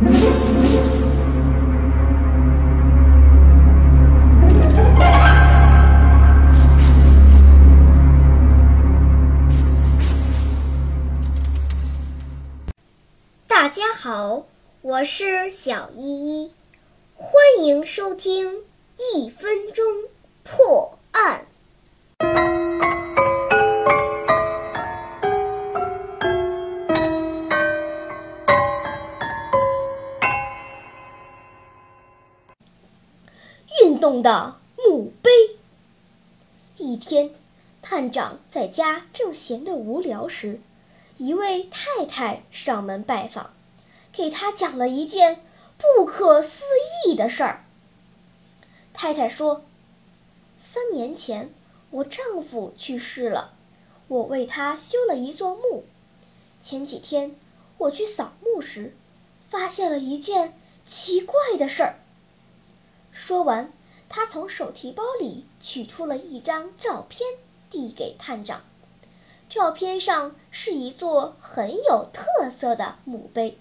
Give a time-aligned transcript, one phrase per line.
[0.00, 0.08] 大
[13.68, 14.46] 家好，
[14.80, 16.52] 我是小依依，
[17.14, 18.62] 欢迎收听
[18.96, 19.28] 一
[34.00, 35.30] 动的墓碑。
[36.76, 37.30] 一天，
[37.82, 40.60] 探长在家正闲得无聊时，
[41.18, 43.50] 一位太太上门拜访，
[44.12, 45.42] 给他讲了一件
[45.76, 46.64] 不可思
[47.06, 47.64] 议的事儿。
[48.94, 49.62] 太太说
[50.56, 51.52] ：“三年前，
[51.90, 53.52] 我丈夫去世了，
[54.08, 55.84] 我为他修了一座墓。
[56.62, 57.34] 前几天
[57.78, 58.94] 我去扫墓时，
[59.48, 60.54] 发现了一件
[60.86, 61.98] 奇怪的事儿。”
[63.12, 63.72] 说完，
[64.10, 67.26] 他从手提包里取出了一张照片，
[67.70, 68.64] 递给探长。
[69.48, 73.56] 照片上是一座很有特色的墓碑，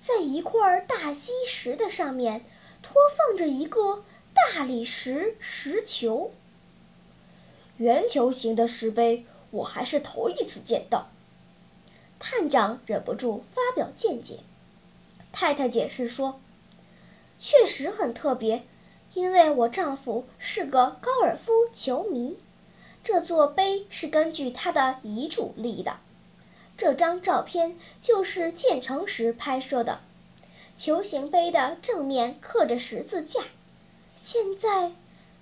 [0.00, 2.44] 在一块大基石的上面
[2.82, 4.02] 托放着一个
[4.34, 6.32] 大理石石球。
[7.76, 11.08] 圆球形的石碑，我还是头一次见到。
[12.18, 14.40] 探长忍不住发表见解。
[15.32, 16.40] 太太解释说
[17.38, 18.64] ：“确实很特别，
[19.14, 22.38] 因为我丈夫是个高尔夫球迷。”
[23.04, 25.96] 这座碑是根据他的遗嘱立的。
[26.76, 30.00] 这张照片就是建成时拍摄的。
[30.76, 33.42] 球形碑的正面刻着十字架。
[34.16, 34.92] 现在，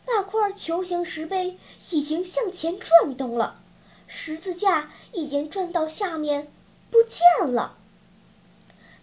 [0.06, 1.58] 那块球形石碑
[1.90, 3.60] 已经向前转动了，
[4.06, 6.50] 十字架已经转到下面
[6.90, 7.76] 不见了。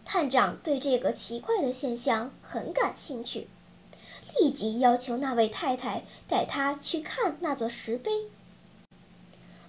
[0.03, 3.47] 探长对这个奇怪的现象很感兴趣，
[4.39, 8.11] 立即要求那位太太带他去看那座石碑。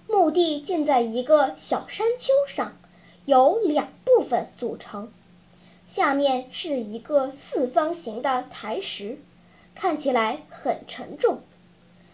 [0.07, 2.77] 墓地建在一个小山丘上，
[3.25, 5.11] 由两部分组成。
[5.85, 9.19] 下面是一个四方形的台石，
[9.73, 11.41] 看起来很沉重。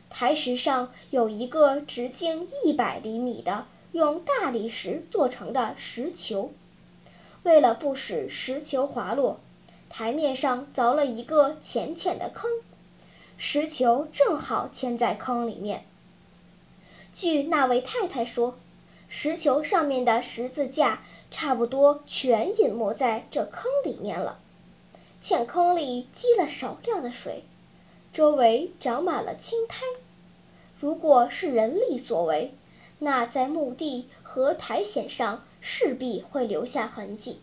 [0.09, 6.52] 台石上有一个直径一百厘米的用大理石做成的石球。
[7.44, 9.40] 为了不使石球滑落，
[9.90, 12.50] 台面上凿了一个浅浅的坑，
[13.38, 15.85] 石球正好嵌在坑里面。
[17.13, 18.57] 据那位太太说，
[19.07, 24.40] 石球上面的十字架差不多全隐没在这坑里面了。
[25.22, 27.44] 浅坑里积了少量的水，
[28.13, 29.81] 周围长满了青苔。
[30.78, 32.53] 如果是人力所为，
[33.00, 37.40] 那在墓地和苔藓上势必会留下痕迹。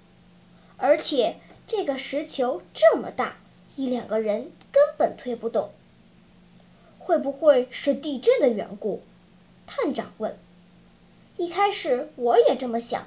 [0.76, 1.36] 而且
[1.66, 3.36] 这个石球这么大，
[3.76, 5.70] 一两个人根本推不动。
[6.98, 9.02] 会不会是地震的缘故？
[9.66, 10.38] 探长问
[11.36, 13.06] ：“一开始我也这么想，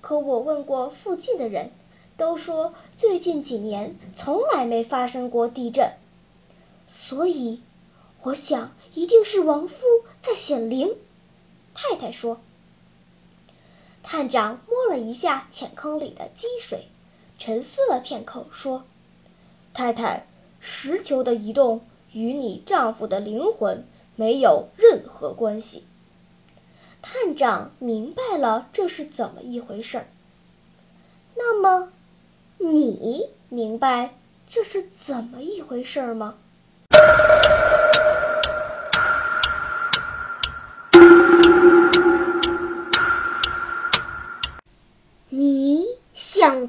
[0.00, 1.70] 可我问过附近的人，
[2.16, 5.92] 都说最近几年从来没发生过地震，
[6.86, 7.60] 所以
[8.22, 9.84] 我想一定是亡夫
[10.20, 10.94] 在显灵。”
[11.74, 12.40] 太太说。
[14.02, 16.86] 探长摸了一下浅坑里的积水，
[17.38, 18.84] 沉思了片刻，说
[19.74, 20.26] ：“太太，
[20.60, 23.84] 石球的移动与你丈夫的灵魂
[24.16, 25.84] 没有任何关系。”
[27.02, 30.06] 探长明白了这是怎么一回事儿。
[31.36, 31.92] 那么，
[32.58, 34.14] 你明白
[34.48, 36.36] 这是怎么一回事儿吗？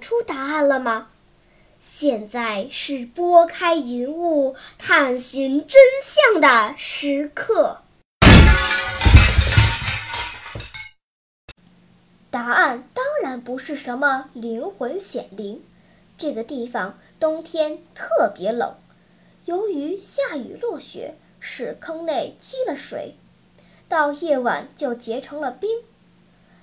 [0.06, 1.08] 出答案了吗？
[1.80, 7.80] 现在是拨开云雾探寻真相的时刻。
[12.30, 15.64] 答案当然不是什么灵魂显灵。
[16.20, 18.76] 这个地方冬天特别冷，
[19.46, 23.16] 由于下雨落雪，使坑内积了水，
[23.90, 25.68] 到夜晚就结成了冰。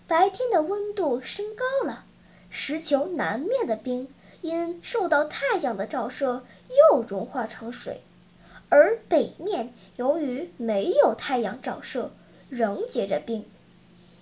[0.07, 2.05] 白天的温度升高了，
[2.53, 4.07] 石球南面的冰
[4.43, 6.45] 因受到太阳的照射
[6.93, 8.03] 又融化成水，
[8.69, 12.13] 而北面由于没有太阳照射，
[12.49, 13.45] 仍结着冰。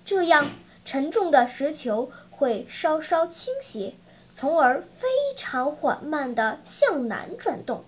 [0.06, 0.46] 这样。
[0.82, 3.94] 沉重的石球会稍稍倾斜，
[4.34, 5.06] 从而非
[5.36, 7.84] 常缓慢地向南转动，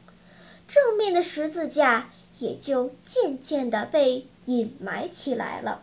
[0.68, 5.82] 正面的十字架也就渐渐地被隐埋起来了。